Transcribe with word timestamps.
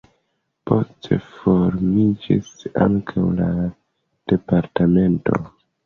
Poste 0.71 1.17
formiĝis 1.25 2.51
ankaŭ 2.89 3.29
la 3.43 3.53
departemento. 4.35 5.43